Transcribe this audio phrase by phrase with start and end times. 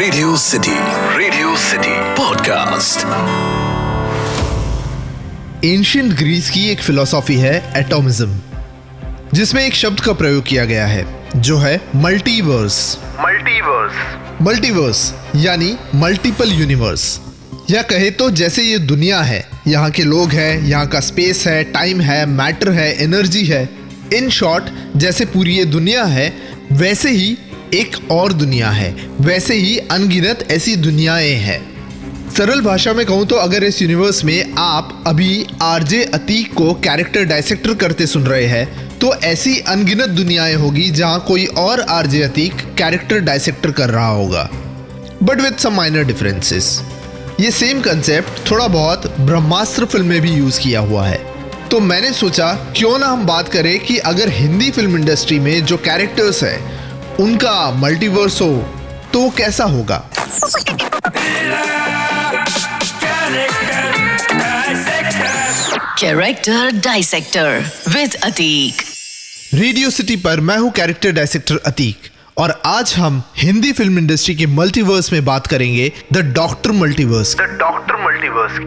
[0.00, 0.74] Radio City
[1.18, 3.00] Radio City podcast
[5.64, 8.38] ancient Greece की एक philosophy है एटॉमिज्म
[9.34, 11.04] जिसमें एक शब्द का प्रयोग किया गया है
[11.38, 12.78] जो है मल्टीवर्स
[13.18, 15.02] मल्टीवर्स मल्टीवर्स
[15.36, 17.04] यानी मल्टीपल यूनिवर्स
[17.70, 21.62] या कहे तो जैसे ये दुनिया है यहाँ के लोग हैं यहाँ का स्पेस है
[21.72, 23.62] टाइम है मैटर है एनर्जी है
[24.14, 26.32] इन शॉर्ट जैसे पूरी ये दुनिया है
[26.74, 27.36] वैसे ही
[27.74, 31.60] एक और दुनिया है। वैसे ही अनगिनत ऐसी दुनियाएँ हैं।
[32.30, 37.24] सरल भाषा में कहूँ तो अगर इस यूनिवर्स में आप अभी आरजे अतीक को कैरेक्टर
[37.24, 42.60] डायसेक्टर करते सुन रहे हैं तो ऐसी अनगिनत दुनियाएँ होगी जहाँ कोई और आरजे अतीक
[42.78, 44.48] कैरेक्टर डायसेक्टर कर रहा होगा।
[45.22, 46.80] But with some minor differences
[47.40, 51.18] ये सेम कंसेप्ट थोड़ा बहुत ब्रह्मास्त्र फ़िल्म में भी यूज़ किया हुआ है।
[51.70, 55.76] तो मैंने सोचा, क्यों ना हम बात करें कि अगर हिंदी फ़िल्म इंडस्ट्री में जो
[55.76, 56.58] कैरेक्टर्स है
[57.20, 58.52] उनका मल्टीवर्स हो
[59.12, 60.02] तो कैसा होगा?
[66.00, 67.48] Character Dissector
[67.94, 68.82] with Ateeq
[69.54, 74.46] Radio City पर मैं हूँ कैरेक्टर डायसेक्टर अतीक और आज हम हिंदी फ़िल्म इंडस्ट्री के
[74.58, 78.58] मल्टीवर्स में बात करेंगे the doctor multiverse the doctor multiverse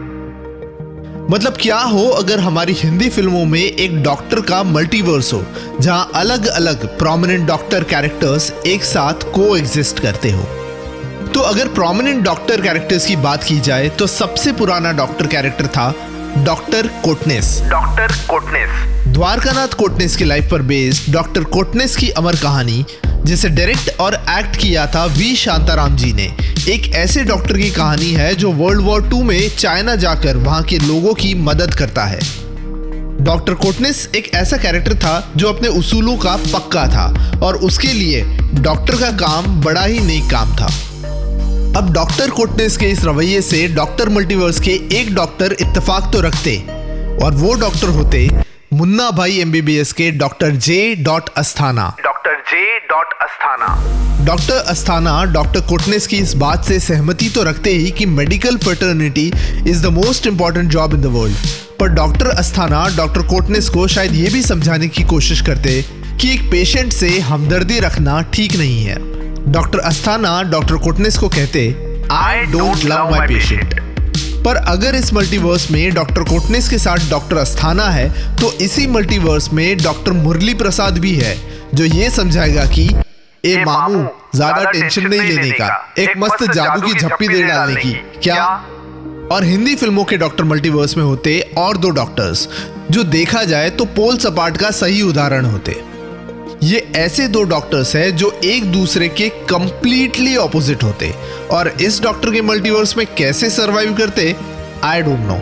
[1.30, 5.42] मतलब क्या हो अगर हमारी हिंदी फ़िल्मों में एक डॉक्टर का मल्टीवर्स हो
[5.80, 10.42] जहाँ अलग अलग प्रोमिनेंट डॉक्टर कैरेक्टर्स एक साथ को एग्जिस्ट करते हो?
[11.34, 15.92] तो अगर प्रोमिनेंट डॉक्टर कैरेक्टर्स की बात की जाए तो सबसे पुराना डॉक्टर कैरेक्टर था
[16.44, 22.84] डॉक्टर कोटनेस डॉक्टर कोटनेस द्वारकानाथ कोटनेस की लाइफ पर बेस्ड डॉक्टर कोटनेस की अमर कहानी
[23.26, 26.24] जिसे डायरेक्ट और एक्ट किया था वी शांताराम जी ने।
[26.68, 30.78] एक ऐसे डॉक्टर की कहानी है जो वर्ल्ड वॉर टू में चाइना जाकर वहाँ के
[30.78, 32.20] लोगों की मदद करता है।
[33.24, 37.06] डॉक्टर कोटनेस एक ऐसा कैरेक्टर था जो अपने उसूलों का पक्का था
[37.42, 38.22] और उसके लिए
[38.54, 40.66] डॉक्टर का काम बड़ा ही नेक काम था।
[41.78, 46.56] अब डॉक्टर कोटनेस के इस रवैये से डॉक्टर मल्टीवर्स के एक डॉक्टर इत्तेफाक तो रखते
[47.24, 48.28] और वो डॉक्टर होते
[48.72, 51.94] मुन्ना भाई एमबीबीएस के doctor J dot Asthana.
[52.94, 54.24] Dot Asthana.
[54.24, 59.26] Doctor Asthana doctor Kotnis की इस बात से सहमति तो रखते ही कि medical fraternity
[59.70, 61.36] is the most important job in the world.
[61.80, 65.80] पर डॉक्टर अस्थाना डॉक्टर कोटनेस को शायद ये भी समझाने की कोशिश करते
[66.20, 68.96] कि एक पेशेंट से हमदर्दी रखना ठीक नहीं है।
[69.52, 71.64] डॉक्टर अस्थाना डॉक्टर कोटनेस को कहते
[72.12, 73.74] I don't love my patient
[74.44, 79.52] पर अगर इस मल्टीवर्स में डॉक्टर कोटनेस के साथ डॉक्टर अस्थाना है तो इसी मल्टीवर्स
[79.52, 81.34] में डॉक्टर मुरली प्रसाद भी है।
[81.74, 82.82] जो ये समझाएगा कि
[83.44, 84.04] ए मामू
[84.34, 85.68] ज़्यादा टेंशन नहीं लेने का।
[85.98, 87.92] एक मस्त जादू की झप्पी दे डालने की।
[88.22, 88.44] क्या?
[89.32, 92.48] और हिंदी फ़िल्मों के डॉक्टर मल्टीवर्स में होते और दो डॉक्टर्स।
[92.90, 95.76] जो देखा जाए तो पोल सपाट का सही उदाहरण होते।
[96.62, 101.12] ये ऐसे दो डॉक्टर्स हैं जो एक दूसरे के कंप्लीटली ऑपोजिट होते।
[101.52, 104.34] और इस डॉक्टर के मल्टीवर्स में कैसे सरवाइव करते?
[104.84, 105.40] आई डोंट नो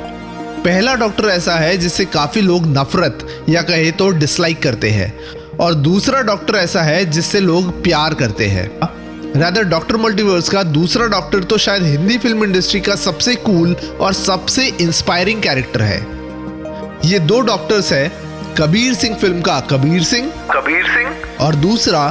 [0.64, 5.12] पहला डॉक्टर ऐसा है जिससे काफ़ी लोग नफरत या कहे तो डिसलाइक करते हैं।
[5.62, 8.68] और दूसरा डॉक्टर ऐसा है जिससे लोग प्यार करते हैं।
[9.36, 14.12] रादर डॉक्टर मल्टीवर्स का दूसरा डॉक्टर तो शायद हिंदी फ़िल्म इंडस्ट्री का सबसे कूल और
[14.12, 16.00] सबसे इंस्पायरिंग कैरेक्टर है।
[17.04, 18.10] ये दो डॉक्टर्स हैं
[18.58, 22.02] कबीर सिंह फ़िल्म का कबीर सिंह कबीर सिंह। और दूसरा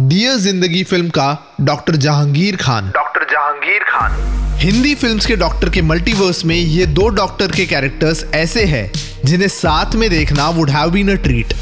[0.00, 2.90] डियर ज़िंदगी फ़िल्म का doctor Jahangir Khan.
[2.90, 4.58] Doctor Jahangir Khan.
[4.60, 8.90] Hindi films के डॉक्टर के मल्टीवर्स में ये दो डॉक्टर के कैरेक्टर्स ऐसे हैं
[9.24, 11.54] जिन्हें साथ में देखना would have been a treat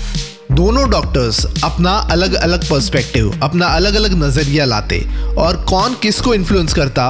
[0.54, 4.98] दोनों डॉक्टर्स अपना अलग अलग पर्सपेक्टिव अपना अलग अलग नज़रिया लाते
[5.38, 7.06] और कौन किसको इन्फ्लुएंस करता,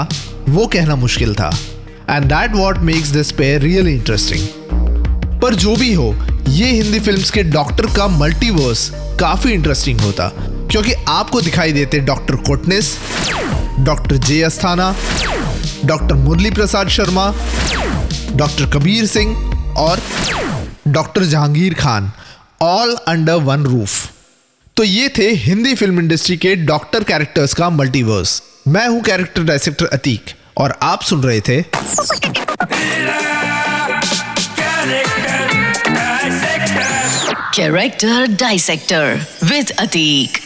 [0.49, 1.51] वो कहना मुश्किल था।
[2.11, 6.15] And that what makes this pair really interesting पर जो भी हो,
[6.49, 10.29] ये हिंदी फिल्म्स के डॉक्टर का मल्टीवर्स काफ़ी इंटरेस्टिंग होता,
[10.71, 12.97] क्योंकि आपको दिखाई देते doctor Kotnis
[13.81, 14.95] doctor J Asthana
[15.85, 17.33] doctor Murli Prasad Sharma
[18.33, 19.37] doctor Kabir Singh
[19.79, 20.01] और
[20.89, 22.13] doctor Jahangir Khan.
[22.63, 24.11] All under one roof
[24.77, 29.87] तो ये थे हिंदी फ़िल्म इंडस्ट्री के डॉक्टर कैरेक्टर्स का मल्टीवर्स मैं हूँ कैरेक्टर डायसेक्टर
[29.93, 31.61] अतीक और आप सुन रहे थे
[37.55, 40.39] character dissector with Ateeq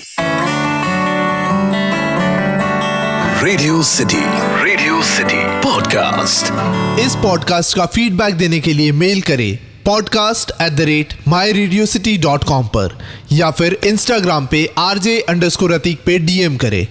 [3.45, 4.25] Radio City
[4.65, 6.53] Radio City podcast
[7.01, 11.87] इस पॉडकास्ट का फीडबैक देने के लिए मेल करें podcast at the rate my Radio
[11.87, 12.99] City dot com पर,
[13.33, 16.87] या फिर इंस्टाग्राम पे आरजे अंडर स्कोर अतीक पे डीएम करें।